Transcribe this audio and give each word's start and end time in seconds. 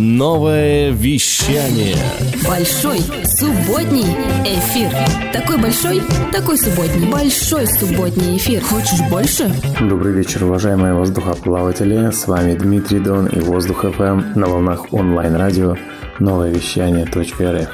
Новое 0.00 0.92
вещание. 0.92 1.96
Большой 2.46 3.00
субботний 3.24 4.06
эфир. 4.44 4.92
Такой 5.32 5.58
большой, 5.58 6.00
такой 6.30 6.56
субботний. 6.56 7.10
Большой 7.10 7.66
субботний 7.66 8.36
эфир. 8.36 8.62
Хочешь 8.62 9.00
больше? 9.10 9.50
Добрый 9.80 10.12
вечер, 10.12 10.44
уважаемые 10.44 10.94
воздухоплаватели. 10.94 12.12
С 12.12 12.28
вами 12.28 12.54
Дмитрий 12.54 13.00
Дон 13.00 13.26
и 13.26 13.40
Воздух 13.40 13.84
ФМ 13.92 14.38
на 14.38 14.46
волнах 14.46 14.92
онлайн-радио 14.92 15.74
новое 16.20 16.52
вещание.рф. 16.52 17.68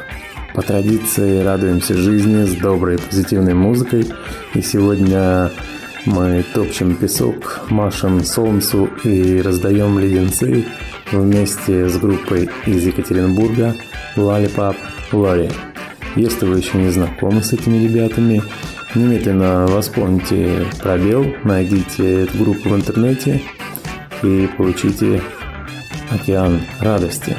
По 0.55 0.63
традиции 0.63 1.43
радуемся 1.43 1.93
жизни 1.93 2.47
с 2.47 2.55
доброй 2.55 2.99
позитивной 2.99 3.53
музыкой. 3.53 4.11
И 4.55 4.63
сегодня 4.63 5.51
мы 6.07 6.43
топчем 6.55 6.97
песок, 6.97 7.67
машем 7.69 8.25
солнцу 8.25 8.89
и 9.05 9.43
раздаем 9.43 9.99
леденцы 9.99 10.65
вместе 11.21 11.89
с 11.89 11.97
группой 11.97 12.49
из 12.67 12.87
Екатеринбурга 12.87 13.75
Lollipop 14.17 14.77
Lori. 15.13 15.53
Если 16.17 16.47
вы 16.47 16.59
еще 16.59 16.79
не 16.79 16.91
знакомы 16.91 17.43
с 17.43 17.53
этими 17.53 17.77
ребятами, 17.79 18.43
немедленно 18.95 19.67
восполните 19.67 20.67
пробел, 20.81 21.27
найдите 21.45 22.23
эту 22.23 22.39
группу 22.39 22.69
в 22.69 22.77
интернете 22.77 23.43
и 24.23 24.49
получите 24.57 25.21
океан 26.11 26.61
радости. 26.81 27.37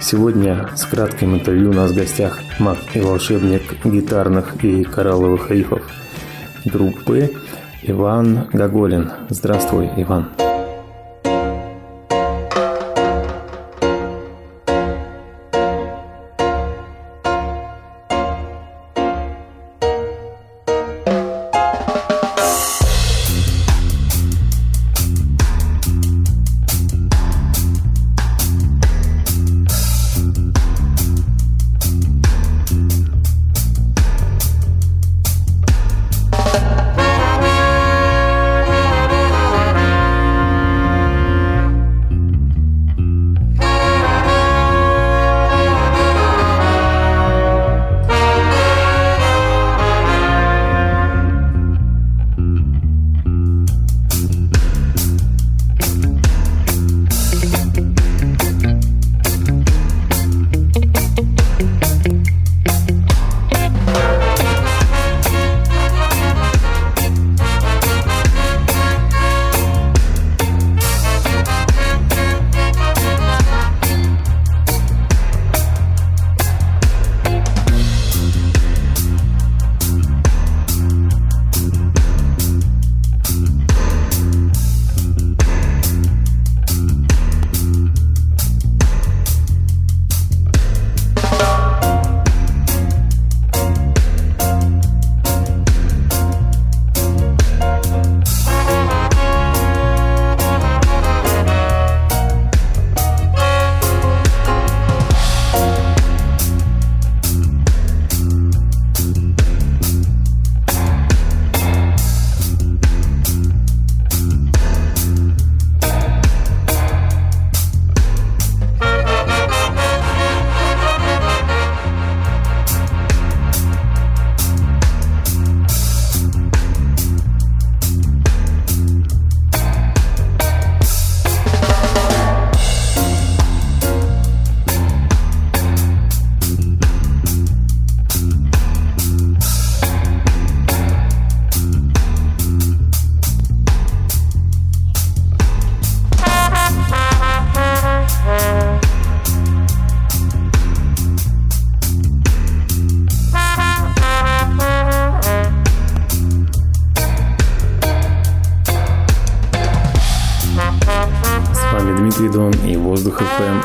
Сегодня 0.00 0.68
с 0.74 0.84
кратким 0.84 1.34
интервью 1.34 1.70
у 1.70 1.74
нас 1.74 1.92
в 1.92 1.94
гостях 1.94 2.40
маг 2.58 2.78
и 2.94 3.00
волшебник 3.00 3.62
гитарных 3.84 4.64
и 4.64 4.82
коралловых 4.82 5.50
рифов 5.50 5.82
группы 6.64 7.30
Иван 7.82 8.48
Гоголин. 8.52 9.10
Здравствуй, 9.28 9.90
Иван. 9.96 10.28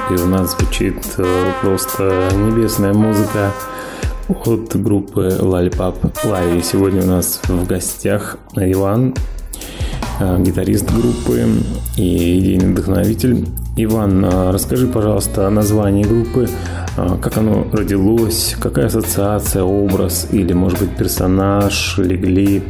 И 0.10 0.14
у 0.22 0.26
нас 0.26 0.58
звучит 0.58 0.98
э, 1.18 1.52
просто 1.62 2.30
небесная 2.34 2.94
музыка 2.94 3.52
от 4.28 4.76
группы 4.76 5.38
Lollipop 5.40 6.14
Live. 6.24 6.60
И 6.60 6.62
сегодня 6.64 7.04
у 7.04 7.06
нас 7.06 7.40
в 7.48 7.66
гостях 7.66 8.38
Иван, 8.56 9.16
э, 10.20 10.38
гитарист 10.40 10.92
группы 10.92 11.46
и 11.96 12.40
идейный 12.40 12.74
вдохновитель. 12.74 13.48
Иван, 13.78 14.26
э, 14.26 14.52
расскажи, 14.52 14.88
пожалуйста, 14.88 15.48
о 15.48 15.50
названии 15.50 16.04
группы, 16.04 16.50
как 16.96 17.38
оно 17.38 17.68
родилось, 17.72 18.56
какая 18.60 18.88
ассоциация, 18.88 19.64
образ 19.64 20.28
или, 20.32 20.54
может 20.54 20.80
быть, 20.80 20.98
персонаж 20.98 21.98
легли 22.00 22.64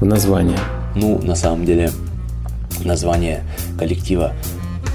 в 0.00 0.04
название? 0.04 0.58
Ну, 0.94 1.20
на 1.22 1.34
самом 1.34 1.64
деле, 1.64 1.90
название 2.84 3.42
коллектива 3.78 4.32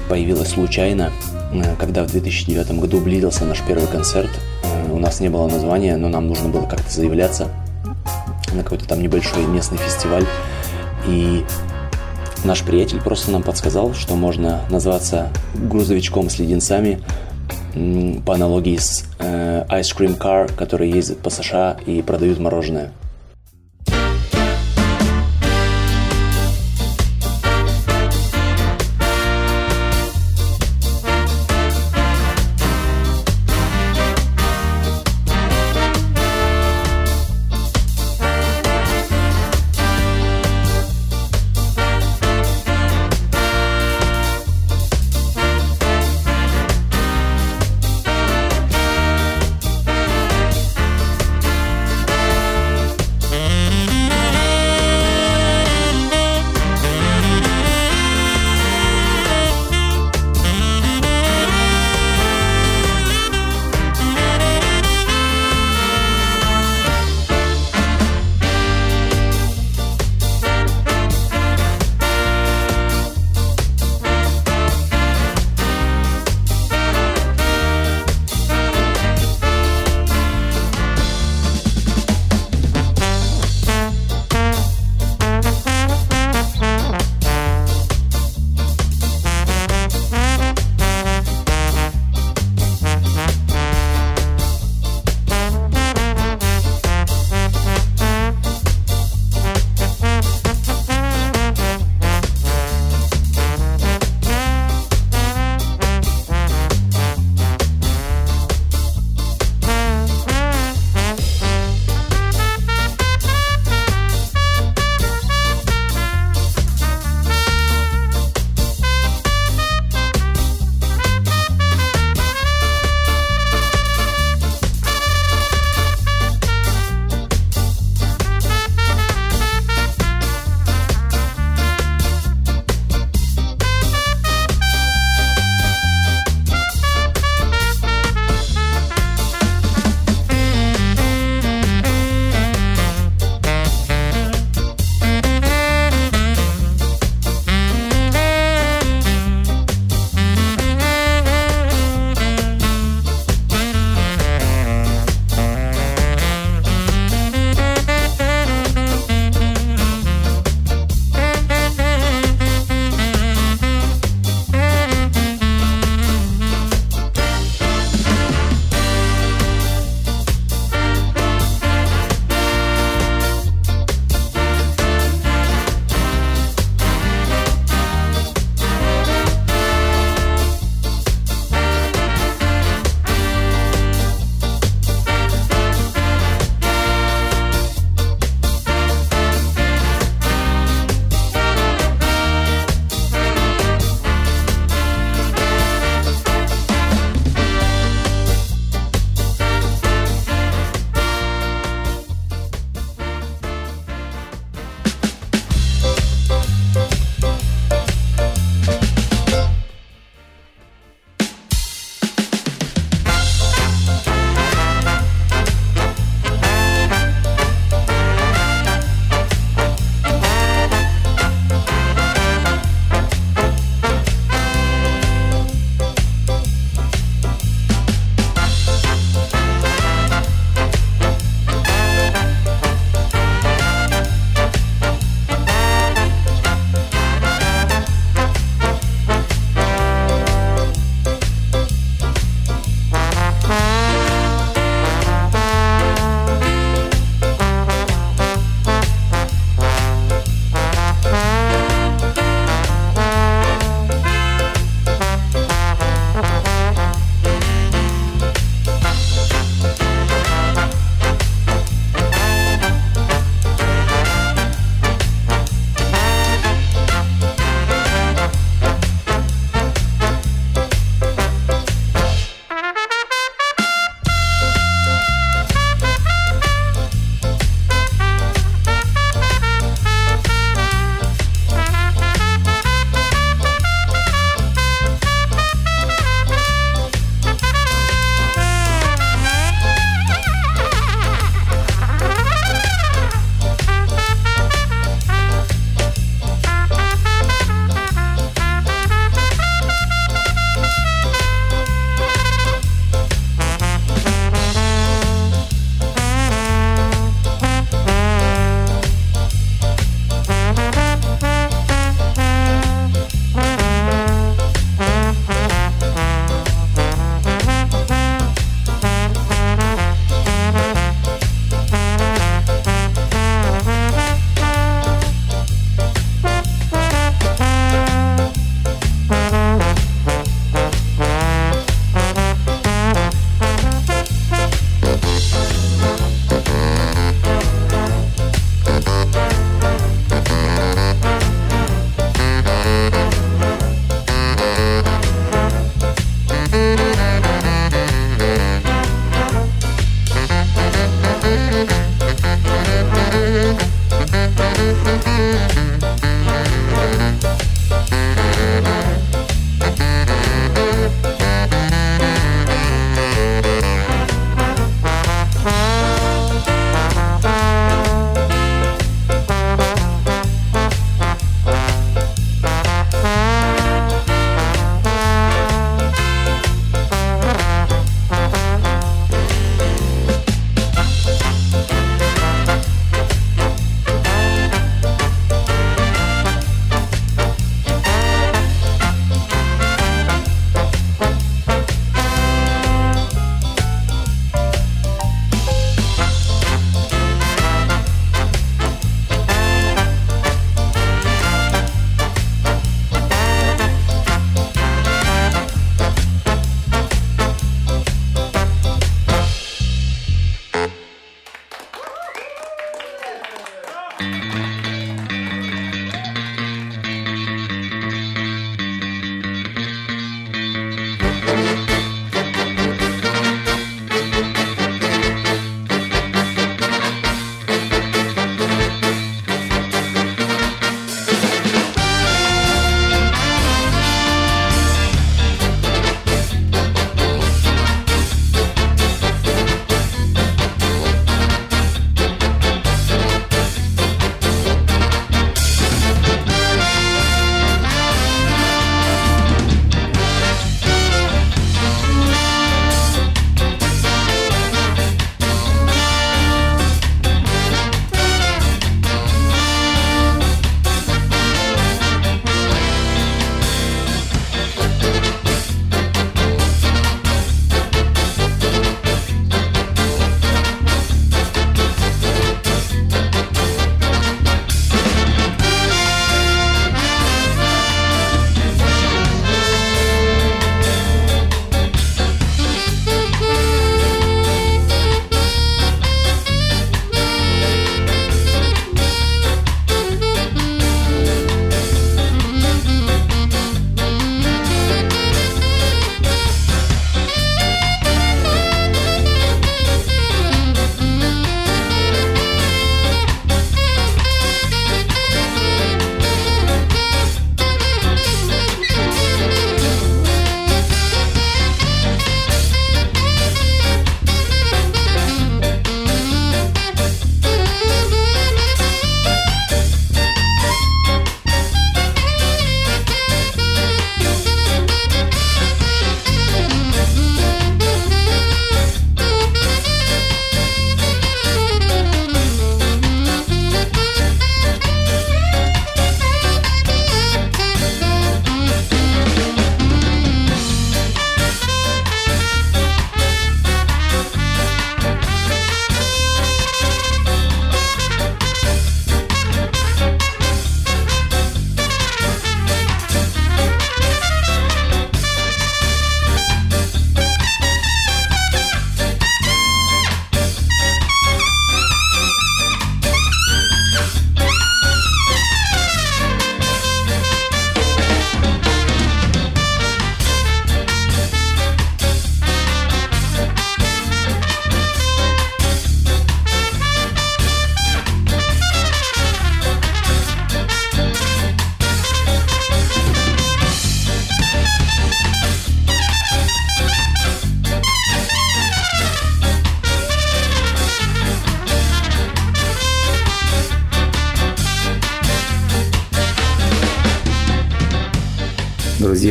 появилось 0.08 0.50
случайно. 0.50 1.12
Э, 1.52 1.76
когда 1.78 2.04
в 2.04 2.10
2009 2.10 2.78
году 2.78 3.00
близился 3.00 3.44
наш 3.44 3.62
первый 3.62 3.86
концерт, 3.86 4.30
э, 4.62 4.92
у 4.92 4.98
нас 4.98 5.20
не 5.20 5.28
было 5.28 5.48
названия, 5.48 5.96
но 5.96 6.08
нам 6.08 6.26
нужно 6.26 6.48
было 6.48 6.66
как-то 6.66 6.90
заявляться 6.90 7.48
на 8.52 8.62
какой-то 8.62 8.86
там 8.86 9.02
небольшой 9.02 9.44
местный 9.46 9.78
фестиваль. 9.78 10.26
И 11.06 11.44
наш 12.44 12.62
приятель 12.62 13.00
просто 13.00 13.30
нам 13.30 13.42
подсказал, 13.42 13.94
что 13.94 14.14
можно 14.14 14.62
назваться 14.70 15.30
грузовичком 15.54 16.30
с 16.30 16.38
леденцами 16.38 17.00
по 18.24 18.34
аналогии 18.34 18.76
с 18.76 19.04
э, 19.18 19.64
Ice 19.68 19.96
Cream 19.96 20.18
Car, 20.18 20.52
который 20.54 20.90
ездит 20.90 21.18
по 21.18 21.30
США 21.30 21.76
и 21.86 22.02
продают 22.02 22.38
мороженое. 22.38 22.92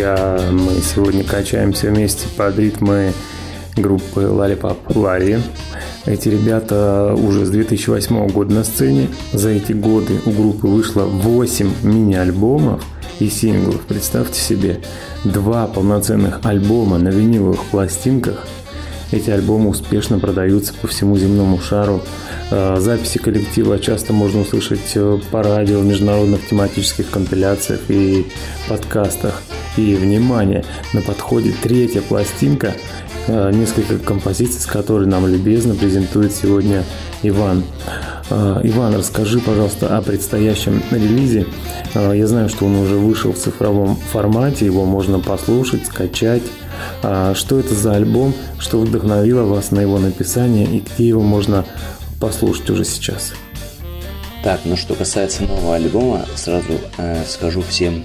Друзья, 0.05 0.51
мы 0.51 0.81
сегодня 0.81 1.23
качаемся 1.23 1.87
вместе 1.87 2.27
под 2.37 2.59
ритмы 2.59 3.11
группы 3.75 4.21
Lollipop 4.21 4.77
Larry. 4.89 5.41
Эти 6.05 6.29
ребята 6.29 7.15
уже 7.15 7.45
с 7.45 7.49
2008 7.49 8.27
года 8.27 8.53
на 8.53 8.63
сцене. 8.63 9.07
За 9.33 9.49
эти 9.49 9.71
годы 9.71 10.19
у 10.25 10.29
группы 10.29 10.67
вышло 10.67 11.05
8 11.05 11.71
мини-альбомов 11.81 12.83
и 13.19 13.29
синглов. 13.29 13.81
Представьте 13.87 14.39
себе, 14.39 14.81
два 15.23 15.65
полноценных 15.65 16.39
альбома 16.43 16.99
на 16.99 17.09
виниловых 17.09 17.63
пластинках. 17.65 18.45
Эти 19.11 19.29
альбомы 19.29 19.69
успешно 19.69 20.19
продаются 20.19 20.73
по 20.73 20.87
всему 20.87 21.17
земному 21.17 21.59
шару. 21.59 22.01
Э, 22.51 22.77
записи 22.79 23.17
коллектива 23.17 23.79
часто 23.79 24.13
можно 24.13 24.41
услышать 24.41 24.91
э, 24.95 25.19
по 25.31 25.43
радио, 25.43 25.79
в 25.79 25.85
международных 25.85 26.47
тематических 26.47 27.09
компиляциях 27.09 27.81
и 27.89 28.27
подкастах. 28.67 29.41
И, 29.77 29.95
внимание, 29.95 30.63
на 30.93 31.01
подходе 31.01 31.53
третья 31.61 32.01
пластинка– 32.01 32.73
Э, 33.27 33.51
несколько 33.51 33.97
композиций, 33.97 34.61
с 34.61 34.65
которыми 34.67 35.09
нам 35.09 35.27
любезно 35.27 35.73
презентует 35.73 36.31
сегодня 36.31 36.83
Иван. 37.23 37.63
Иван, 38.29 38.95
расскажи, 38.95 39.39
пожалуйста, 39.39 39.95
о 39.95 40.01
предстоящем 40.01 40.81
релизе. 40.89 41.45
Я 41.93 42.25
знаю, 42.25 42.49
что 42.49 42.65
он 42.65 42.75
уже 42.75 42.95
вышел 42.95 43.33
в 43.33 43.37
цифровом 43.37 43.95
формате, 43.95 44.65
его 44.65 44.83
можно 44.83 45.19
послушать, 45.19 45.85
скачать. 45.85 46.41
Что 47.01 47.59
это 47.59 47.73
за 47.73 47.93
альбом, 47.95 48.33
что 48.59 48.79
вдохновило 48.79 49.43
вас 49.43 49.71
на 49.71 49.79
его 49.79 49.99
написание 49.99 50.65
и 50.65 50.79
где 50.79 51.07
его 51.07 51.21
можно 51.21 51.65
послушать 52.19 52.69
уже 52.69 52.85
сейчас? 52.85 53.33
Так, 54.43 54.61
ну 54.63 54.77
что 54.77 54.93
касается 54.93 55.43
нового 55.43 55.75
альбома, 55.75 56.25
сразу 56.35 56.79
э, 56.97 57.23
скажу 57.27 57.63
всем 57.63 58.03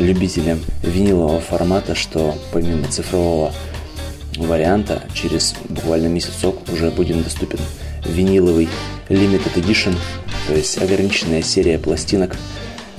любителям 0.00 0.60
винилового 0.82 1.40
формата, 1.40 1.94
что 1.94 2.36
помимо 2.52 2.88
цифрового 2.88 3.52
варианта 4.36 5.02
через 5.14 5.54
буквально 5.68 6.08
месяцок 6.08 6.56
уже 6.72 6.90
будет 6.90 7.22
доступен 7.22 7.60
виниловый 8.04 8.68
Limited 9.08 9.54
Edition, 9.54 9.94
то 10.48 10.54
есть 10.54 10.76
ограниченная 10.82 11.42
серия 11.42 11.78
пластинок 11.78 12.36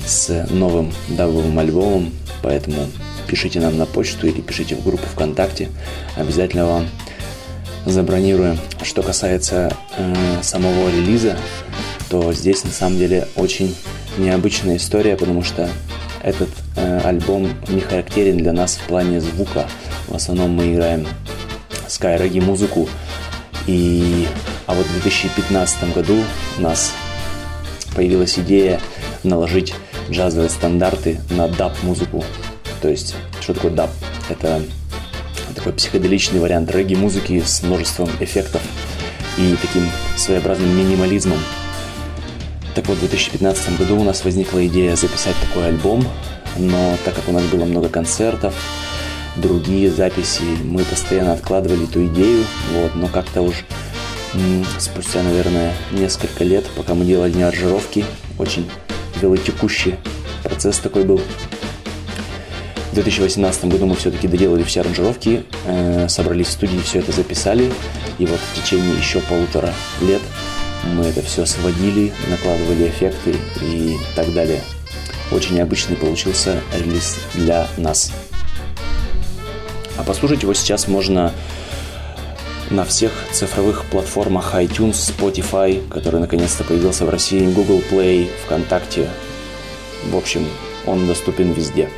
с 0.06 0.48
новым 0.50 0.94
дабовым 1.10 1.60
альбомом, 1.60 2.14
поэтому 2.42 2.88
пишите 3.28 3.60
нам 3.60 3.78
на 3.78 3.86
почту 3.86 4.28
или 4.28 4.42
пишите 4.42 4.76
в 4.76 4.84
группу 4.84 5.06
ВКонтакте, 5.08 5.70
обязательно 6.16 6.66
вам 6.66 6.88
забронируем. 7.86 8.58
Что 8.84 9.02
касается 9.02 9.76
э, 9.98 10.14
самого 10.42 10.90
релиза, 10.90 11.38
то 12.10 12.34
здесь 12.34 12.64
на 12.64 12.72
самом 12.72 12.98
деле 12.98 13.28
очень 13.36 13.76
необычная 14.18 14.78
история, 14.78 15.16
потому 15.16 15.44
что 15.44 15.70
этот 16.24 16.50
э, 16.76 17.02
альбом 17.04 17.50
не 17.70 17.82
характерен 17.82 18.38
для 18.38 18.54
нас 18.54 18.76
в 18.76 18.88
плане 18.88 19.22
звука. 19.22 19.68
В 20.08 20.16
основном 20.16 20.52
мы 20.52 20.74
играем 20.74 21.08
скай-регги 21.88 22.40
музыку. 22.40 22.90
И, 23.66 24.28
а 24.66 24.74
вот 24.74 24.86
в 24.86 25.02
2015 25.02 25.94
году 25.94 26.16
у 26.58 26.62
нас 26.62 26.94
появилась 27.96 28.40
идея 28.40 28.80
наложить 29.24 29.74
джазовые 30.10 30.50
стандарты 30.50 31.20
на 31.30 31.48
даб-музыку. 31.48 32.24
То 32.82 32.90
есть, 32.90 33.16
что 33.42 33.54
такое 33.54 33.72
даб? 33.72 33.90
Это 34.30 34.62
такой 35.56 35.74
психоделичный 35.74 36.40
вариант 36.40 36.72
регги-музыки 36.72 37.42
с 37.46 37.64
множеством 37.64 38.10
эффектов 38.20 38.62
и 39.38 39.56
таким 39.62 39.90
своеобразным 40.16 40.78
минимализмом. 40.78 41.40
Так 42.76 42.88
вот, 42.88 42.98
в 42.98 43.00
2015 43.00 43.80
году 43.80 44.00
у 44.00 44.04
нас 44.04 44.24
возникла 44.24 44.66
идея 44.68 44.96
записать 44.96 45.36
такой 45.42 45.68
альбом, 45.68 46.06
но 46.58 46.96
так 47.04 47.16
как 47.16 47.28
у 47.28 47.32
нас 47.32 47.44
было 47.46 47.66
много 47.66 47.90
концертов, 47.90 48.54
другие 49.36 49.90
записи. 49.90 50.44
Мы 50.64 50.84
постоянно 50.84 51.34
откладывали 51.34 51.86
эту 51.86 52.06
идею, 52.08 52.44
вот, 52.74 52.96
но 52.96 53.08
как-то 53.08 53.42
уж 53.42 53.66
спустя, 54.78 55.24
наверное, 55.24 55.74
несколько 55.92 56.44
лет, 56.44 56.66
пока 56.76 56.94
мы 56.94 57.06
делали 57.06 57.42
аранжировки, 57.42 58.06
очень 58.38 58.70
велотекущий 59.22 59.96
процесс 60.44 60.78
такой 60.78 61.04
был. 61.04 61.20
В 62.98 63.00
2018 63.00 63.66
году 63.66 63.86
мы 63.86 63.96
все-таки 63.96 64.28
доделали 64.28 64.64
все 64.64 64.80
аранжировки, 64.82 65.44
э, 65.68 66.10
собрались 66.10 66.48
в 66.48 66.52
студии, 66.54 66.80
все 66.80 66.98
это 66.98 67.12
записали, 67.12 67.72
и 68.18 68.26
вот 68.26 68.40
в 68.40 68.60
течение 68.60 68.98
еще 68.98 69.20
полутора 69.20 69.72
лет 70.02 70.22
мы 70.96 71.06
это 71.06 71.22
все 71.22 71.46
сводили, 71.46 72.12
накладывали 72.28 72.88
эффекты 72.88 73.36
и 73.62 73.98
так 74.16 74.34
далее. 74.34 74.64
Очень 75.32 75.58
необычный 75.58 75.96
получился 75.96 76.60
релиз 76.74 77.20
для 77.36 77.68
нас. 77.78 78.12
А 79.96 80.02
послушать 80.02 80.42
его 80.42 80.56
сейчас 80.56 80.88
можно 80.88 81.34
на 82.72 82.84
всех 82.84 83.12
цифровых 83.32 83.86
платформах 83.86 84.56
iTunes, 84.56 84.94
Spotify, 85.16 85.88
который 85.88 86.20
наконец-то 86.20 86.64
появился 86.64 87.06
в 87.06 87.10
России, 87.12 87.46
Google 87.46 87.84
Play, 87.92 88.28
ВКонтакте. 88.46 89.08
В 90.10 90.18
общем, 90.18 90.48
он 90.88 91.06
доступен 91.06 91.52
везде. 91.52 91.92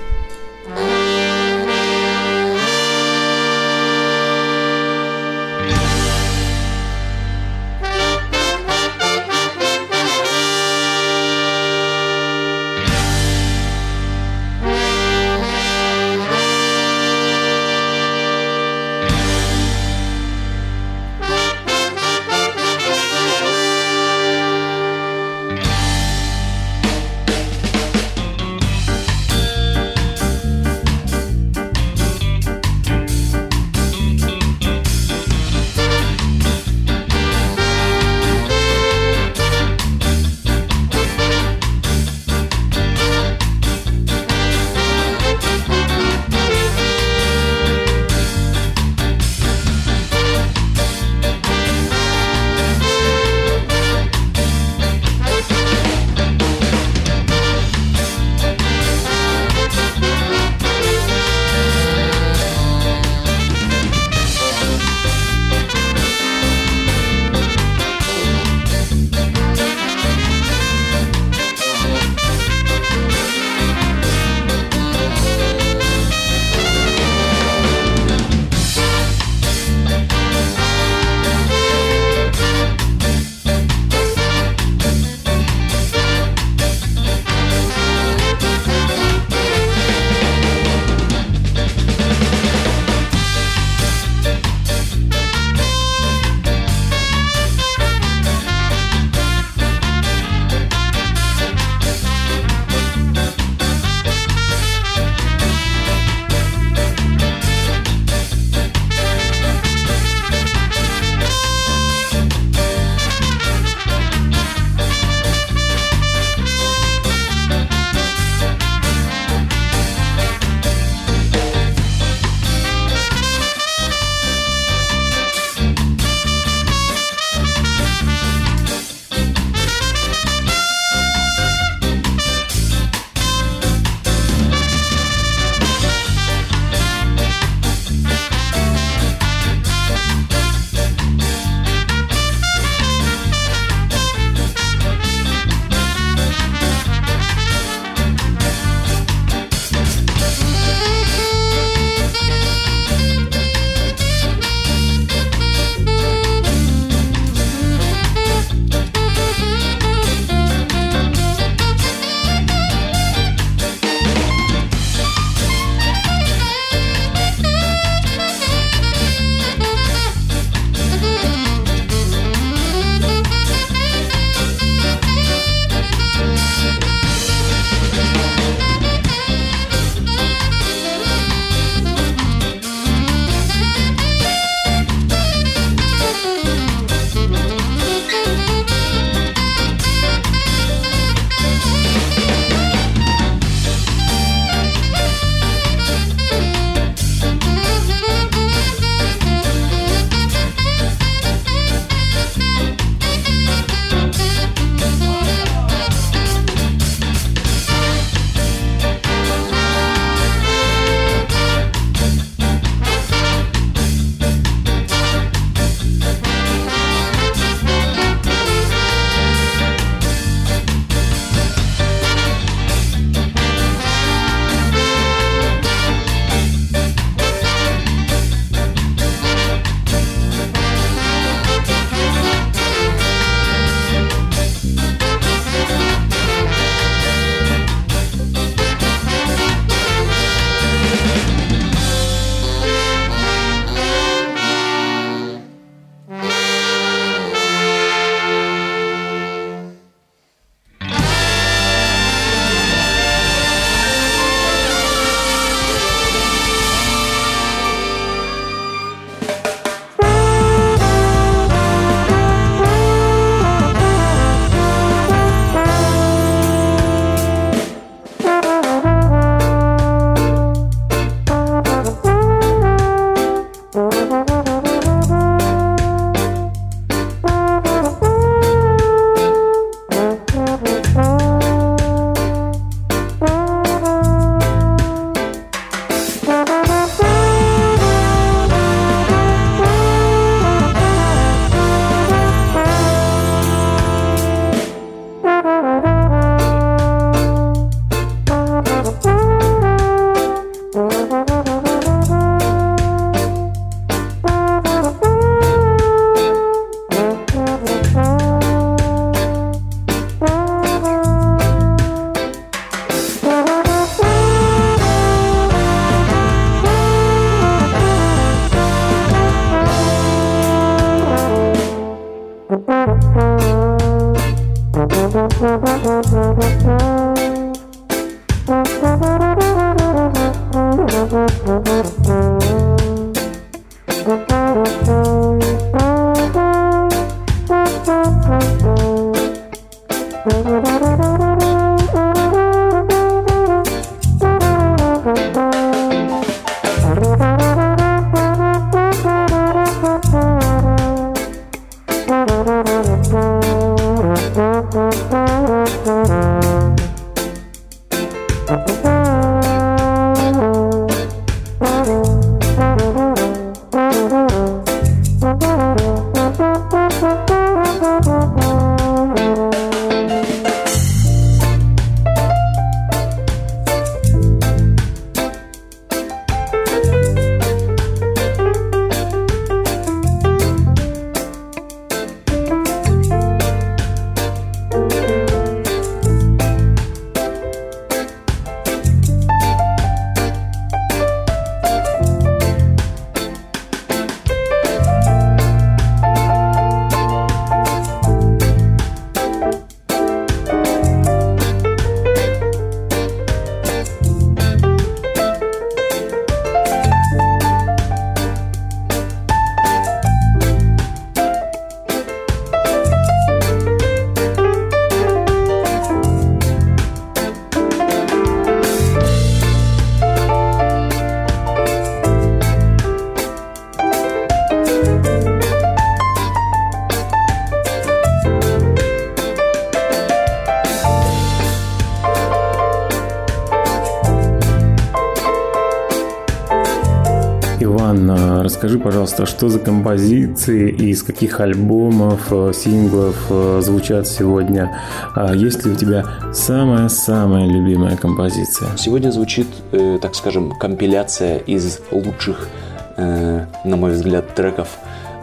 Расскажи, 438.69 438.83
пожалуйста, 438.83 439.25
что 439.25 439.49
за 439.49 439.57
композиции 439.57 440.69
и 440.69 440.91
из 440.91 441.01
каких 441.01 441.39
альбомов, 441.39 442.27
э, 442.29 442.51
синглов 442.53 443.15
э, 443.31 443.61
звучат 443.63 444.07
сегодня? 444.07 444.79
А 445.15 445.33
есть 445.33 445.65
ли 445.65 445.71
у 445.71 445.75
тебя 445.75 446.05
самая-самая 446.35 447.47
любимая 447.47 447.97
композиция? 447.97 448.69
Сегодня 448.77 449.09
звучит, 449.09 449.47
э, 449.71 449.97
так 449.99 450.13
скажем, 450.13 450.51
компиляция 450.51 451.39
из 451.39 451.79
лучших, 451.89 452.47
на 452.95 453.47
мой 453.63 453.93
взгляд, 453.93 454.35
треков 454.35 454.77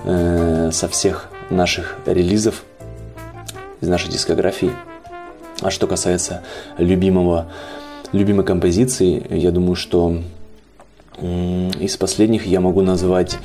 со 0.05 0.89
всех 0.91 1.29
наших 1.49 1.99
релизов 2.05 2.65
из 3.81 3.87
нашей 3.87 4.11
дискографии. 4.11 4.73
А 5.61 5.71
что 5.71 5.87
касается 5.87 6.43
любимого, 6.79 7.47
любимой 8.11 8.45
композиции, 8.45 9.25
я 9.31 9.53
думаю, 9.53 9.77
что 9.77 10.21
из 11.21 11.97
последних 11.97 12.47
я 12.47 12.61
могу 12.61 12.83
назвать 12.83 13.39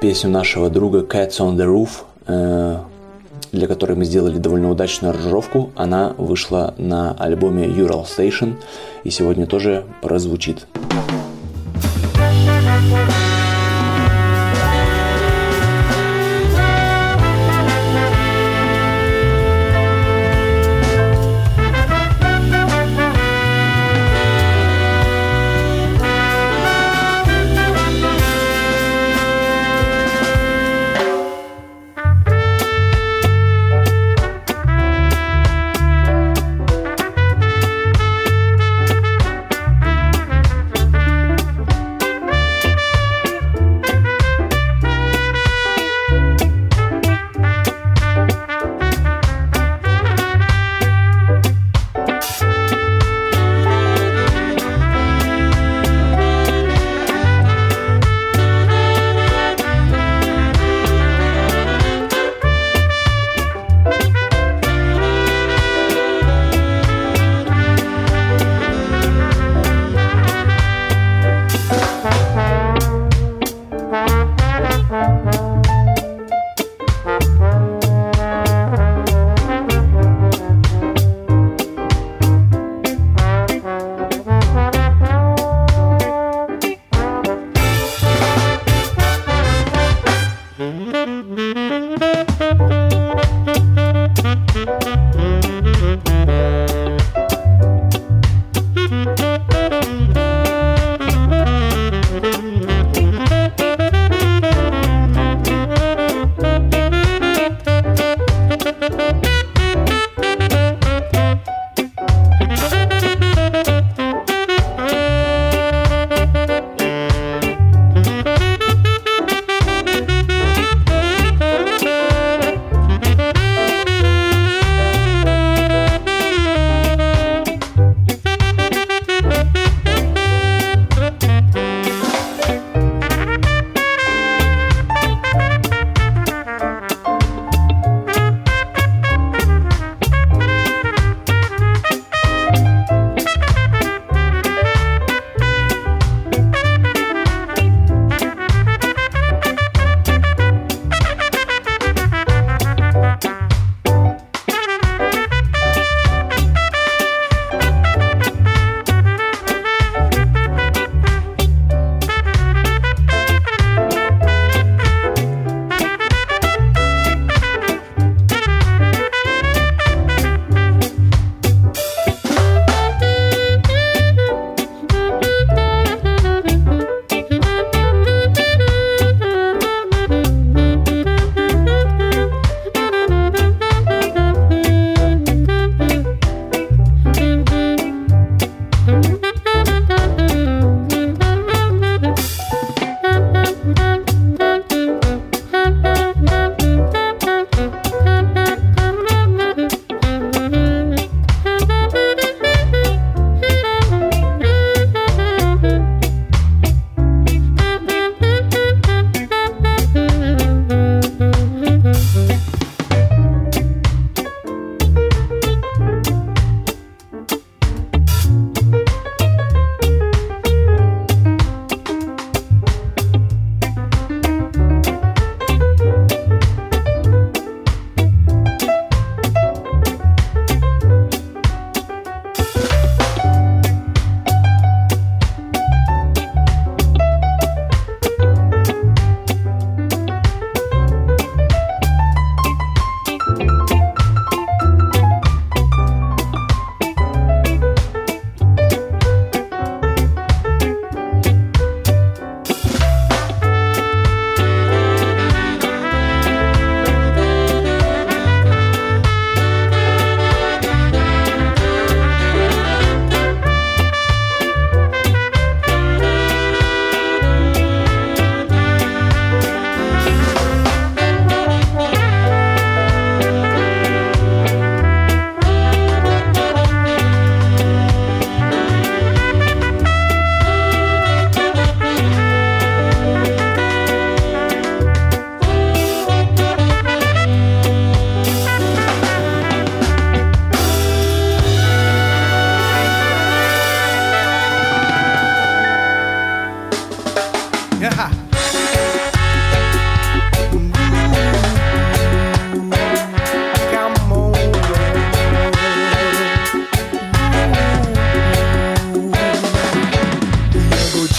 песню 0.00 0.30
нашего 0.30 0.70
друга 0.70 1.00
Cats 1.00 1.38
on 1.40 1.56
the 1.56 1.66
Roof, 1.66 1.90
э, 2.26 2.78
для 3.52 3.66
которой 3.66 3.96
мы 3.96 4.04
сделали 4.04 4.38
довольно 4.38 4.70
удачную 4.70 5.10
аранжировку. 5.10 5.70
Она 5.76 6.14
вышла 6.16 6.74
на 6.78 7.12
альбоме 7.12 7.66
Ural 7.66 8.04
Station 8.04 8.54
и 9.04 9.10
сегодня 9.10 9.46
тоже 9.46 9.84
прозвучит. 10.02 10.66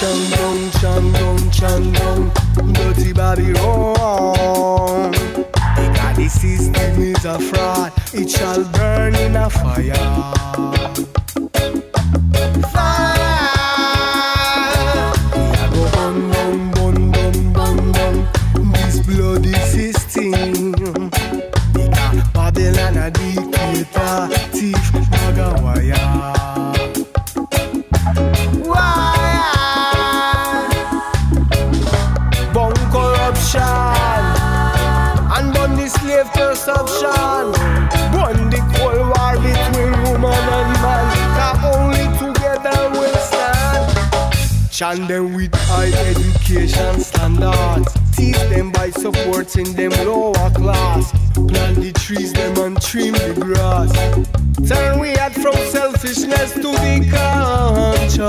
Chan 0.01 0.31
down, 0.31 0.71
chan 0.71 1.11
down, 1.11 1.51
chan 1.51 1.93
down 1.93 2.31
Dirty 2.73 3.13
body 3.13 3.53
wrong 3.53 5.11
Because 5.11 6.17
the 6.17 6.27
system 6.27 7.01
is 7.03 7.23
a 7.23 7.37
fraud. 7.37 7.93
It 8.11 8.27
shall 8.27 8.63
burn 8.63 9.13
in 9.13 9.35
a 9.35 9.47
fire. 9.47 11.20
And 44.91 45.07
them 45.07 45.33
with 45.35 45.55
high 45.55 45.87
education 46.09 46.99
standards. 46.99 47.93
Teach 48.13 48.35
them 48.49 48.73
by 48.73 48.89
supporting 48.89 49.71
them 49.71 49.91
lower 50.05 50.49
class. 50.49 51.13
Plant 51.33 51.77
the 51.77 51.93
trees, 51.95 52.33
them 52.33 52.57
and 52.57 52.81
trim 52.81 53.13
the 53.13 53.33
grass. 53.39 53.89
Turn 54.67 54.99
we 54.99 55.15
out 55.15 55.31
from 55.31 55.55
selfishness 55.71 56.51
to 56.55 56.73
the 56.83 57.07
conscious. 57.09 58.19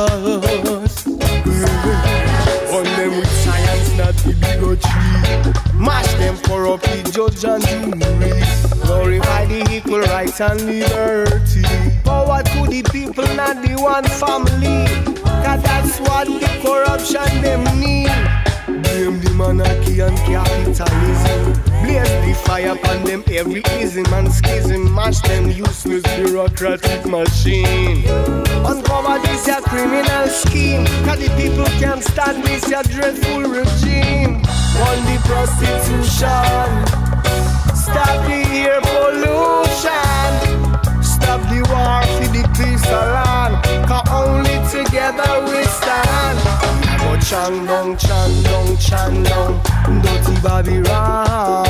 On 2.72 2.84
them 2.84 3.18
with 3.18 3.32
science, 3.42 3.96
not 3.98 4.14
the 4.22 4.32
bigotry. 4.40 5.74
Mash 5.76 6.14
them 6.14 6.36
for 6.36 6.62
corrupt 6.62 6.84
the 6.84 7.10
judge 7.10 7.44
and 7.44 7.64
jury. 7.66 8.40
Glorify 8.86 9.46
the 9.46 9.66
equal 9.68 10.02
rights 10.02 10.40
and 10.40 10.60
liberty. 10.60 11.64
Power 12.04 12.40
to 12.44 12.66
the 12.68 12.84
people, 12.92 13.26
not 13.34 13.60
the 13.62 13.74
one 13.82 14.04
family. 14.04 15.21
Cause 15.44 15.62
that's 15.62 16.00
what 16.00 16.26
the 16.26 16.48
corruption 16.62 17.42
them 17.42 17.64
need. 17.80 18.10
Blame 18.82 19.20
the 19.20 19.30
monarchy 19.34 20.00
and 20.00 20.16
capitalism. 20.18 21.52
Blaze 21.82 22.08
the 22.24 22.34
fire 22.44 22.72
upon 22.72 23.04
them 23.04 23.24
every 23.30 23.62
ism 23.80 24.06
and 24.14 24.32
schism. 24.32 24.94
Mash 24.94 25.20
them 25.22 25.50
useless 25.50 26.02
bureaucratic 26.16 27.04
machine. 27.06 28.04
Uncover 28.64 29.18
this 29.26 29.48
a 29.48 29.60
criminal 29.62 30.28
scheme. 30.28 30.86
Cause 31.04 31.18
the 31.18 31.28
people 31.36 31.66
can't 31.80 32.02
stand 32.02 32.44
this 32.44 32.66
a 32.70 32.82
dreadful 32.84 33.42
regime. 33.42 34.42
On 34.86 34.98
the 35.08 35.18
prostitution. 35.26 36.68
Stop 37.74 38.26
the 38.26 38.40
air 38.62 38.80
pollution. 38.80 40.32
Stop 41.02 41.40
the 41.50 41.60
war 41.70 42.02
for 42.16 42.28
the 42.32 42.42
peace 42.56 42.86
of 42.86 43.04
land. 43.14 43.54
Chang 47.42 47.66
dong, 47.66 47.96
chang 47.96 48.42
dong, 48.44 48.76
chang 48.76 49.22
dong, 49.24 49.60
dirty 50.02 50.40
Babylon. 50.42 51.64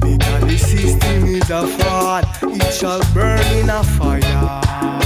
Because 0.00 0.42
the 0.44 0.56
system 0.58 1.24
is 1.24 1.50
a 1.50 1.66
fraud, 1.66 2.24
it 2.42 2.72
shall 2.72 3.00
burn 3.12 3.44
in 3.56 3.68
a 3.68 3.82
fire. 3.82 4.20
Fire. 4.22 4.97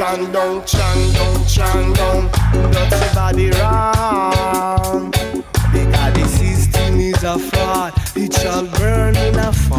Chang 0.00 0.32
down, 0.32 0.64
chang 0.64 1.12
down, 1.12 1.44
chang 1.44 1.92
down, 1.92 2.30
dirty 2.72 3.14
body 3.14 3.50
wrong. 3.50 5.10
Because 5.74 6.14
the 6.14 6.26
system 6.26 6.98
is 6.98 7.22
a 7.22 7.38
fraud, 7.38 7.92
it 8.16 8.32
shall 8.32 8.64
burn 8.78 9.14
in 9.14 9.38
a 9.38 9.52
fire. 9.52 9.69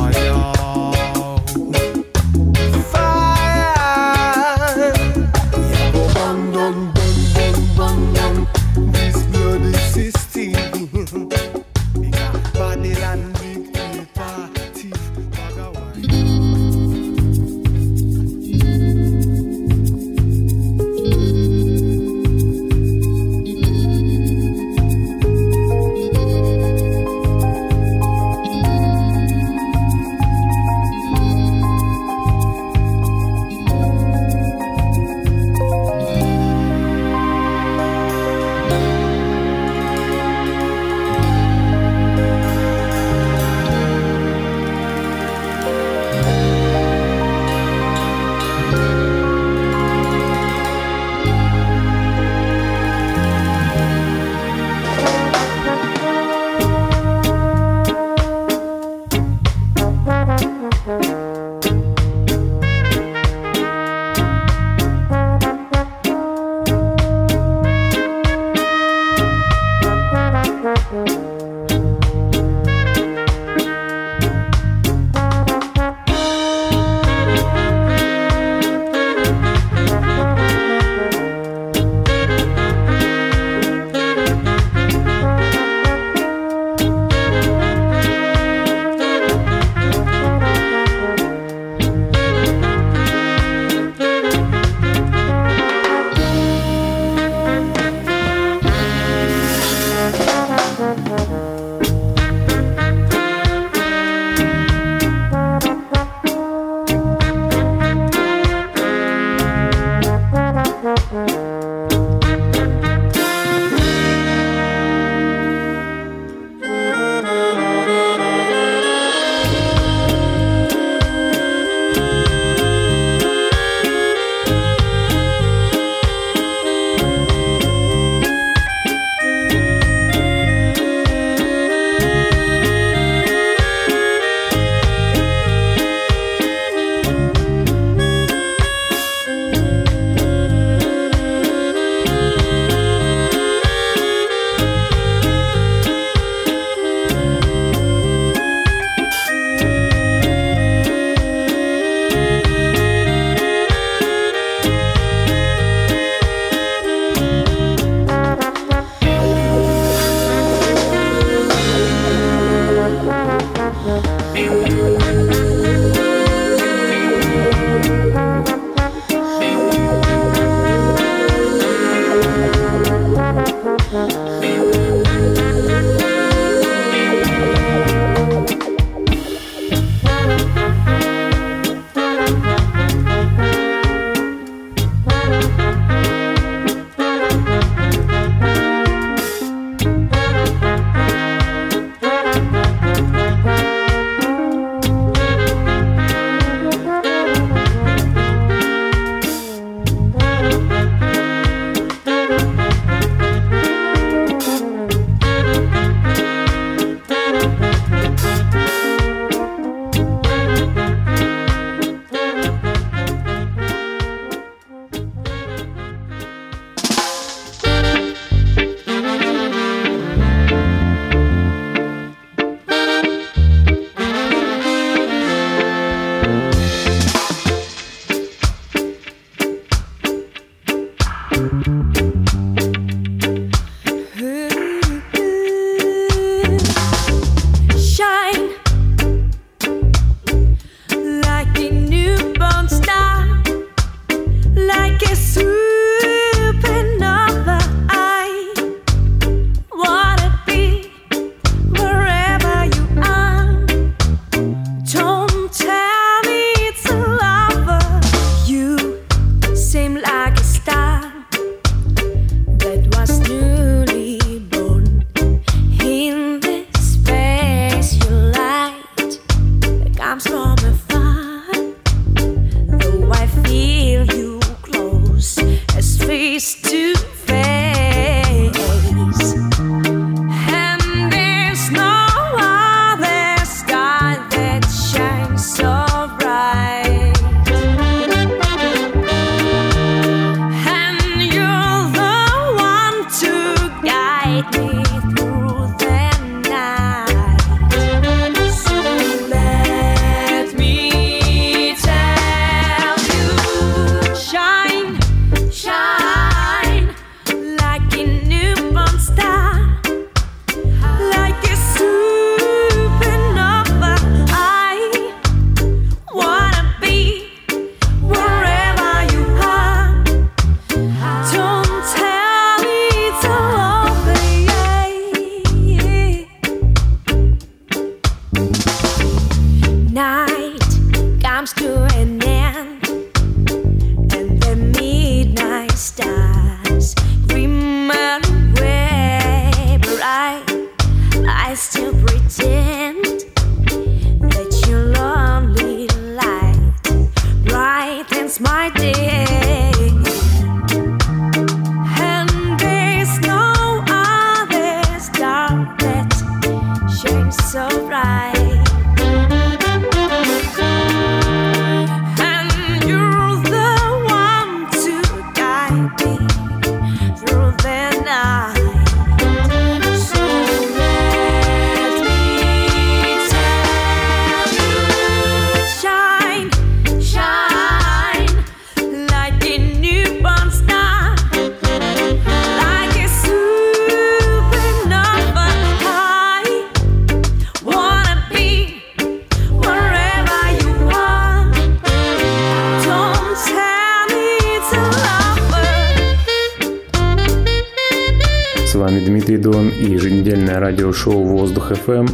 Радиошоу 400.82 401.24
«Воздух 401.24 401.72
FM». 401.72 402.10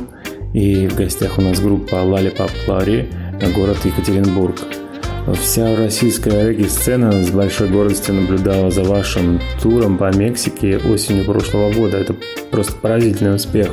И 0.53 0.87
в 0.87 0.95
гостях 0.95 1.37
у 1.37 1.41
нас 1.41 1.61
группа 1.61 1.95
Lollipop 1.95 2.51
Larry, 2.67 3.07
город 3.55 3.77
Екатеринбург. 3.85 4.55
Вся 5.41 5.73
российская 5.77 6.49
регги-сцена 6.49 7.23
с 7.23 7.29
большой 7.29 7.69
гордостью 7.69 8.15
наблюдала 8.15 8.69
за 8.69 8.83
вашим 8.83 9.39
туром 9.61 9.97
по 9.97 10.13
Мексике 10.13 10.79
осенью 10.79 11.23
прошлого 11.23 11.71
года. 11.71 11.97
Это 11.97 12.13
просто 12.51 12.73
поразительный 12.73 13.35
успех. 13.35 13.69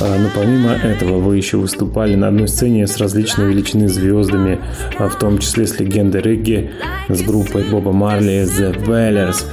А, 0.00 0.18
но 0.18 0.28
помимо 0.34 0.72
этого 0.72 1.18
вы 1.18 1.36
еще 1.36 1.56
выступали 1.56 2.16
на 2.16 2.28
одной 2.28 2.48
сцене 2.48 2.88
с 2.88 2.96
различной 2.96 3.46
величины 3.46 3.86
звездами, 3.86 4.58
а, 4.98 5.08
в 5.08 5.16
том 5.16 5.38
числе 5.38 5.64
с 5.64 5.78
легендой 5.78 6.22
регги, 6.22 6.72
с 7.08 7.22
группой 7.22 7.62
Боба 7.70 7.92
Марли 7.92 8.42
The 8.42 8.84
Wailers. 8.84 9.44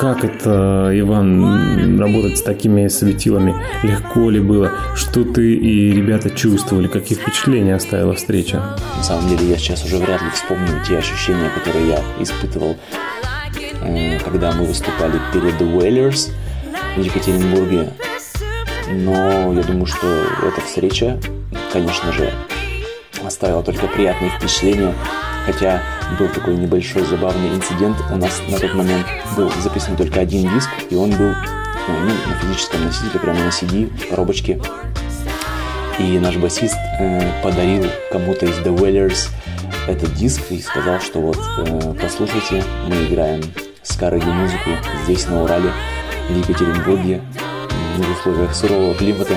Как 0.00 0.24
это, 0.24 0.90
Иван, 0.94 2.00
работать 2.00 2.38
с 2.38 2.40
такими 2.42 2.88
светилами? 2.88 3.54
Легко 3.82 4.30
ли 4.30 4.40
было? 4.40 4.72
Что 4.94 5.24
ты 5.24 5.54
и 5.54 5.92
ребята 5.92 6.30
чувствовали? 6.30 6.88
Какие 6.88 7.18
впечатления 7.18 7.74
оставила 7.74 8.14
встреча? 8.14 8.78
На 8.96 9.02
самом 9.02 9.28
деле 9.28 9.50
я 9.50 9.58
сейчас 9.58 9.84
уже 9.84 9.98
вряд 9.98 10.22
ли 10.22 10.30
вспомню 10.30 10.82
те 10.88 10.96
ощущения, 10.96 11.50
которые 11.50 11.88
я 11.88 12.02
испытывал, 12.18 12.78
э, 13.82 14.18
когда 14.20 14.52
мы 14.52 14.64
выступали 14.64 15.20
перед 15.34 15.60
The 15.60 15.70
Whalers 15.70 16.30
в 16.96 17.02
Екатеринбурге. 17.02 17.90
Но 18.90 19.52
я 19.52 19.62
думаю, 19.62 19.84
что 19.84 20.06
эта 20.42 20.62
встреча, 20.62 21.20
конечно 21.74 22.10
же, 22.14 22.32
оставила 23.22 23.62
только 23.62 23.86
приятные 23.86 24.30
впечатления 24.30 24.94
Хотя 25.46 25.82
был 26.18 26.28
такой 26.28 26.56
небольшой 26.56 27.04
забавный 27.04 27.54
инцидент. 27.54 27.96
У 28.10 28.16
нас 28.16 28.40
на 28.48 28.58
тот 28.58 28.74
момент 28.74 29.06
был 29.36 29.50
записан 29.62 29.96
только 29.96 30.20
один 30.20 30.52
диск, 30.52 30.68
и 30.90 30.94
он 30.94 31.10
был 31.10 31.34
ну, 31.88 32.04
на 32.28 32.34
физическом 32.40 32.84
носителе, 32.84 33.18
прямо 33.20 33.40
на 33.40 33.48
CD, 33.48 33.90
коробочке. 34.08 34.60
И 35.98 36.18
наш 36.18 36.36
басист 36.36 36.76
э, 36.98 37.42
подарил 37.42 37.86
кому-то 38.10 38.46
из 38.46 38.58
The 38.58 38.74
Whalers 38.74 39.28
этот 39.86 40.14
диск 40.14 40.50
и 40.50 40.60
сказал, 40.60 41.00
что 41.00 41.20
вот, 41.20 41.38
э, 41.58 41.94
послушайте, 42.00 42.64
мы 42.86 43.04
играем 43.04 43.42
скарыги 43.82 44.24
музыку 44.24 44.70
здесь, 45.04 45.26
на 45.26 45.42
Урале, 45.42 45.72
в 46.28 46.36
Екатеринбурге, 46.36 47.20
в 47.96 48.12
условиях 48.12 48.54
сурового 48.54 48.94
климата. 48.94 49.34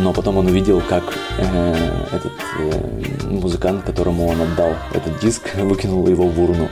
Но 0.00 0.14
потом 0.14 0.38
он 0.38 0.46
увидел, 0.46 0.80
как 0.80 1.04
э, 1.38 1.74
этот 2.10 2.32
э, 2.58 3.26
музыкант, 3.28 3.84
которому 3.84 4.28
он 4.28 4.40
отдал 4.40 4.72
этот 4.94 5.20
диск, 5.20 5.54
выкинул 5.56 6.06
его 6.08 6.26
в 6.26 6.40
урну. 6.40 6.68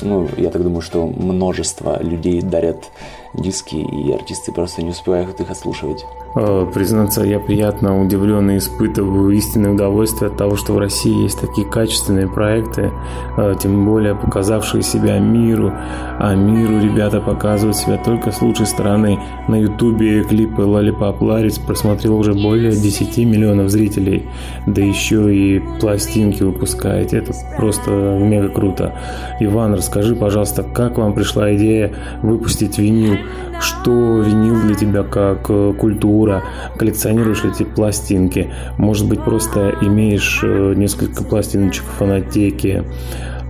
Ну, 0.00 0.28
я 0.36 0.50
так 0.50 0.62
думаю, 0.62 0.80
что 0.80 1.06
множество 1.06 2.00
людей 2.02 2.40
дарят 2.40 2.90
диски, 3.34 3.76
и 3.76 4.12
артисты 4.12 4.52
просто 4.52 4.82
не 4.82 4.90
успевают 4.90 5.40
их 5.40 5.50
отслушивать. 5.50 6.04
Э, 6.36 6.66
признаться, 6.72 7.22
я 7.22 7.38
приятно 7.38 8.00
удивлен 8.00 8.50
и 8.50 8.56
испытываю 8.56 9.30
истинное 9.30 9.72
удовольствие 9.72 10.30
от 10.30 10.36
того, 10.36 10.56
что 10.56 10.72
в 10.72 10.78
России 10.78 11.22
есть 11.22 11.40
такие 11.40 11.66
качественные 11.66 12.28
проекты, 12.28 12.90
э, 13.36 13.54
тем 13.60 13.84
более 13.84 14.16
показавшие 14.16 14.82
себя 14.82 15.18
миру. 15.20 15.72
А 16.18 16.34
миру 16.34 16.80
ребята 16.80 17.20
показывают 17.20 17.76
себя 17.76 17.98
только 17.98 18.32
с 18.32 18.42
лучшей 18.42 18.66
стороны. 18.66 19.18
На 19.46 19.56
ютубе 19.60 20.24
клипы 20.24 20.62
Lollipop 20.62 21.18
Ларис 21.20 21.58
просмотрел 21.58 22.16
уже 22.18 22.34
более 22.34 22.72
10 22.72 23.18
миллионов 23.18 23.70
зрителей. 23.70 24.28
Да 24.66 24.82
еще 24.82 25.34
и 25.34 25.60
пластинки 25.80 26.42
выпускаете. 26.42 27.18
Это 27.18 27.32
просто 27.56 27.90
мега 27.90 28.48
круто. 28.48 28.92
Иван, 29.38 29.74
расскажи, 29.74 30.16
пожалуйста, 30.16 30.64
как 30.64 30.98
вам 30.98 31.14
пришла 31.14 31.54
идея 31.54 31.92
выпустить 32.22 32.78
винил? 32.78 33.18
Что 33.60 34.20
винил 34.20 34.60
для 34.60 34.74
тебя 34.74 35.02
как 35.02 35.46
э, 35.48 35.72
культура? 35.78 36.42
коллекционируешь 36.76 37.44
эти 37.44 37.62
пластинки, 37.62 38.52
может 38.78 39.08
быть, 39.08 39.22
просто 39.22 39.74
имеешь 39.80 40.40
э, 40.42 40.74
несколько 40.76 41.24
пластиночек 41.24 41.84
в 41.84 41.98
фонотеке, 41.98 42.84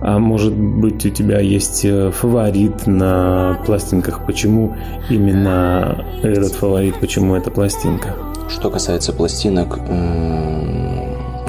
а 0.01 0.19
может 0.19 0.53
быть 0.53 1.05
у 1.05 1.09
тебя 1.09 1.39
есть 1.39 1.85
э, 1.85 2.11
фаворит 2.11 2.87
на 2.87 3.59
пластинках, 3.65 4.25
почему 4.25 4.75
именно 5.09 6.05
этот 6.21 6.53
фаворит, 6.53 6.95
почему 6.99 7.35
эта 7.35 7.51
пластинка? 7.51 8.15
Что 8.47 8.69
касается 8.69 9.11
пластинок, 9.11 9.79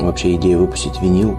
вообще 0.00 0.34
идея 0.36 0.56
выпустить 0.56 1.00
винил 1.02 1.36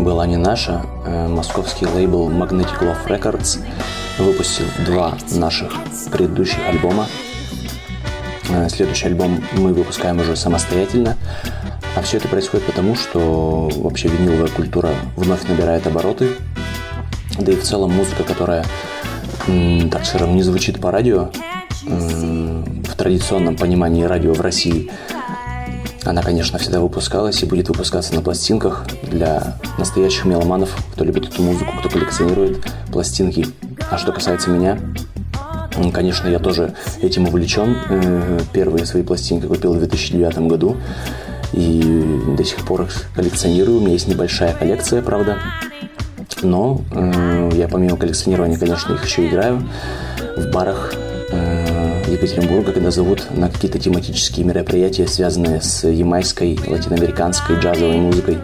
была 0.00 0.26
не 0.26 0.36
наша. 0.36 0.84
Э, 1.04 1.28
московский 1.28 1.86
лейбл 1.86 2.30
Magnetic 2.30 2.80
Love 2.80 3.06
Records 3.06 3.58
выпустил 4.18 4.66
два 4.84 5.14
наших 5.30 5.72
предыдущих 6.10 6.60
альбома 6.68 7.06
Э, 8.50 8.68
следующий 8.70 9.06
альбом 9.06 9.42
мы 9.56 9.74
выпускаем 9.74 10.20
уже 10.20 10.34
самостоятельно. 10.34 11.16
А 11.96 12.02
все 12.02 12.16
это 12.16 12.28
происходит 12.28 12.66
потому, 12.66 12.94
что 12.94 13.68
вообще 13.76 14.08
виниловая 14.08 14.48
культура 14.48 14.90
вновь 15.16 15.46
набирает 15.48 15.86
обороты. 15.86 16.30
Да 17.38 17.52
и 17.52 17.56
в 17.56 17.62
целом 17.62 17.92
музыка, 17.92 18.24
которая, 18.24 18.64
так 19.90 20.04
скажем, 20.04 20.34
не 20.34 20.42
звучит 20.42 20.80
по 20.80 20.90
радио, 20.90 21.30
в 21.84 22.96
традиционном 22.96 23.56
понимании 23.56 24.04
радио 24.04 24.32
в 24.34 24.40
России, 24.40 24.90
она, 26.04 26.22
конечно, 26.22 26.58
всегда 26.58 26.80
выпускалась 26.80 27.42
и 27.42 27.46
будет 27.46 27.68
выпускаться 27.68 28.14
на 28.14 28.22
пластинках 28.22 28.86
для 29.02 29.58
настоящих 29.78 30.24
меломанов, 30.24 30.76
кто 30.92 31.04
любит 31.04 31.28
эту 31.28 31.42
музыку, 31.42 31.72
кто 31.78 31.88
коллекционирует 31.88 32.64
пластинки. 32.90 33.46
А 33.90 33.98
что 33.98 34.12
касается 34.12 34.50
меня, 34.50 34.78
Конечно, 35.92 36.28
я 36.28 36.38
тоже 36.38 36.74
этим 37.02 37.28
увлечен. 37.28 37.76
Э, 37.88 38.40
первые 38.52 38.84
свои 38.84 39.02
пластинки 39.02 39.46
купил 39.46 39.74
в 39.74 39.78
2009 39.78 40.38
году 40.48 40.76
и 41.52 42.04
до 42.36 42.44
сих 42.44 42.66
пор 42.66 42.82
их 42.82 42.90
коллекционирую. 43.14 43.78
У 43.78 43.80
меня 43.80 43.92
есть 43.92 44.08
небольшая 44.08 44.54
коллекция, 44.54 45.02
правда. 45.02 45.38
Но 46.42 46.82
э, 46.90 47.50
я 47.54 47.68
помимо 47.68 47.96
коллекционирования, 47.96 48.58
конечно, 48.58 48.94
их 48.94 49.04
еще 49.04 49.28
играю. 49.28 49.68
в 50.36 50.50
барах 50.50 50.94
Екатеринбурга, 52.08 52.72
когда 52.72 52.90
зовут 52.90 53.26
на 53.30 53.48
какие-то 53.48 53.78
тематические 53.78 54.44
мероприятия, 54.46 55.06
связанные 55.06 55.60
с 55.60 55.86
ямайской, 55.86 56.58
латиноамериканской 56.66 57.56
джазовой 57.56 57.96
музыкой. 57.96 58.38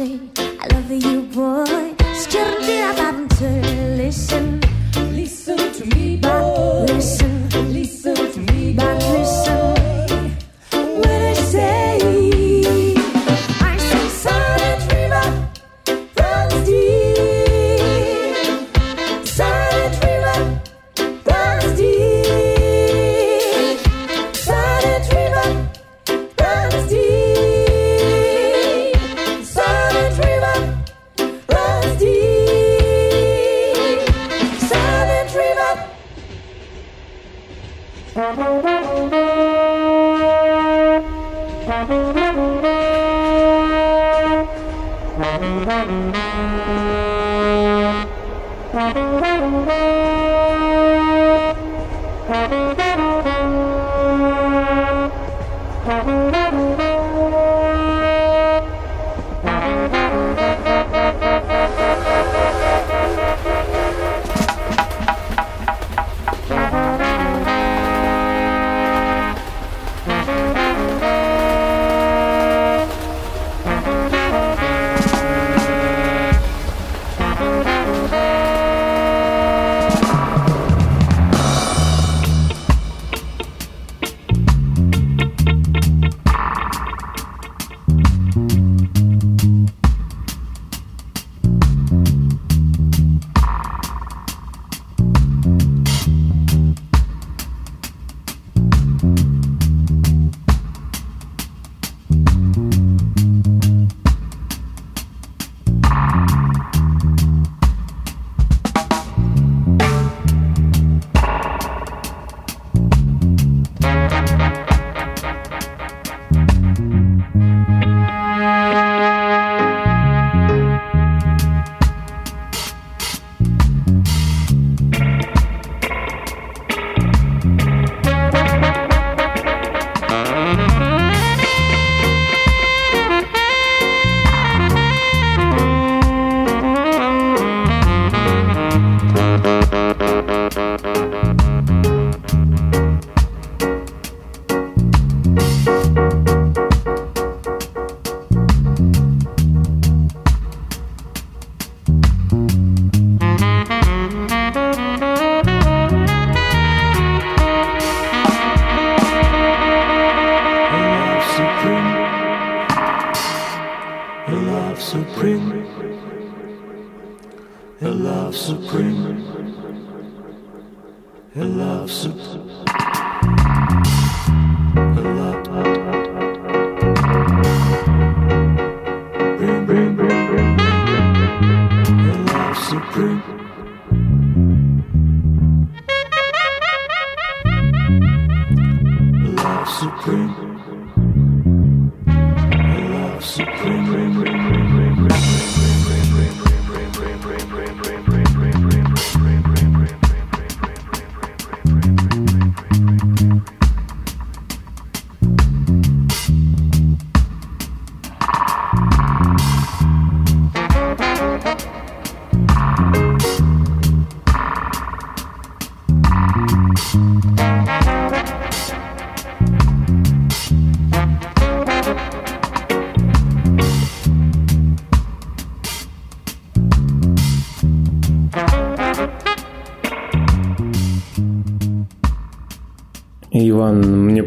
say 0.00 0.18
I 0.56 0.64
love 0.72 0.88
you 0.88 1.28
boy. 1.28 1.92
Sekarang 2.16 2.64
tidak 2.64 3.19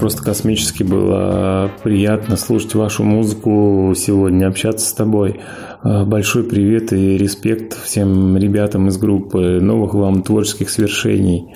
просто 0.03 0.21
космически 0.21 0.83
было 0.83 1.71
приятно 1.81 2.35
слушать 2.35 2.75
вашу 2.75 3.05
музыку 3.05 3.93
сегодня, 3.95 4.49
общаться 4.49 4.85
с 4.85 4.91
тобой. 4.91 5.39
А, 5.81 6.03
большой 6.03 6.43
привет 6.43 6.91
и 6.91 7.17
респект 7.17 7.81
всем 7.81 8.35
ребятам 8.35 8.89
из 8.89 8.97
группы. 8.97 9.61
Новых 9.61 9.93
вам 9.93 10.21
творческих 10.21 10.69
свершений. 10.71 11.55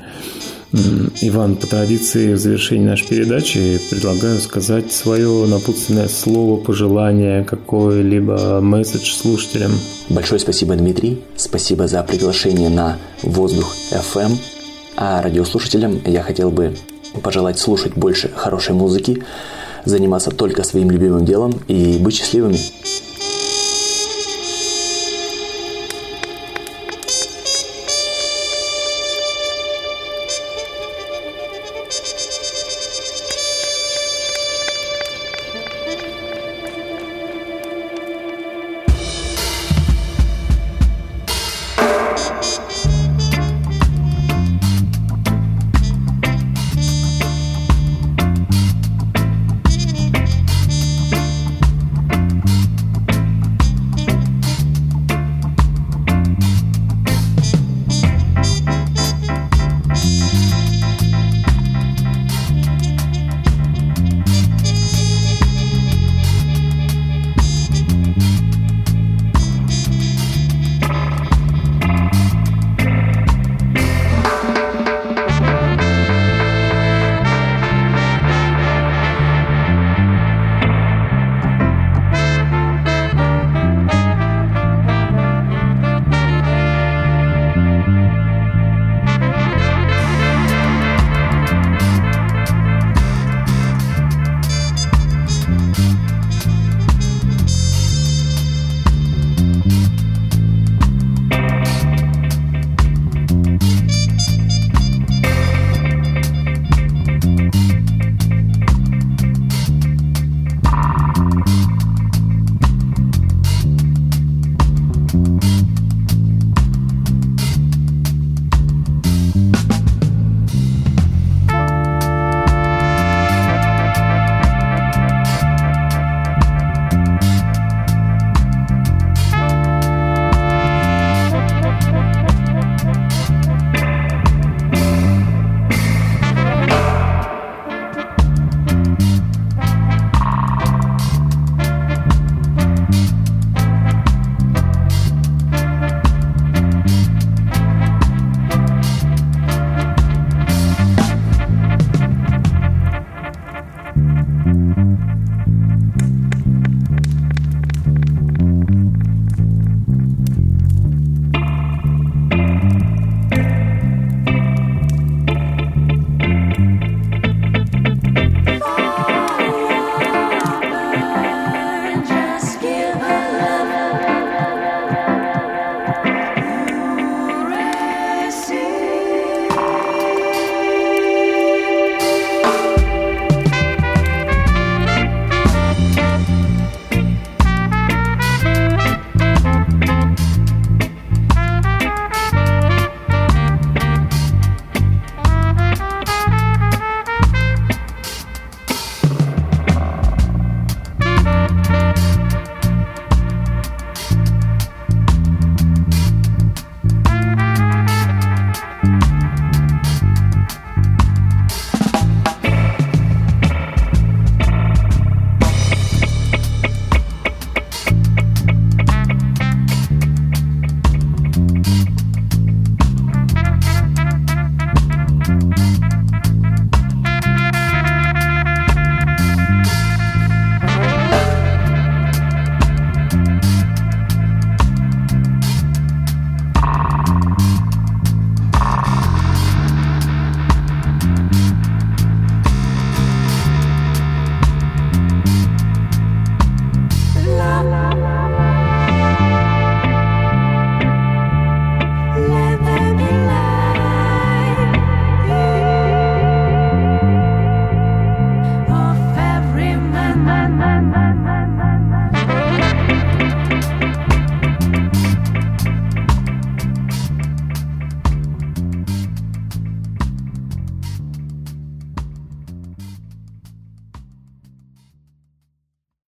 Иван, 0.72 1.58
по 1.58 1.68
традиции 1.68 2.36
в 2.36 2.40
завершении 2.40 2.86
нашей 2.86 3.10
передачи 3.10 3.82
предлагаю 3.92 4.40
сказать 4.40 4.94
свое 4.94 5.46
напутственное 5.46 6.08
слово, 6.08 6.58
пожелание, 6.58 7.44
какой-либо 7.44 8.62
месседж 8.62 9.12
слушателям. 9.12 9.74
Большое 10.08 10.40
спасибо, 10.40 10.74
Дмитрий. 10.78 11.22
Спасибо 11.36 11.90
за 11.90 12.02
приглашение 12.02 12.70
на 12.70 12.96
«Воздух 13.24 13.76
FM». 13.92 14.38
А 14.96 15.22
радиослушателям 15.22 16.00
я 16.06 16.24
хотел 16.24 16.50
бы 16.50 16.74
пожелать 17.22 17.60
слушать 17.60 17.94
больше 17.94 18.30
хорошей 18.30 18.74
музыки, 18.74 19.24
заниматься 19.86 20.32
только 20.32 20.64
своим 20.64 20.92
любимым 20.92 21.26
делом 21.26 21.60
и 21.68 21.98
быть 22.00 22.16
счастливыми. 22.16 22.58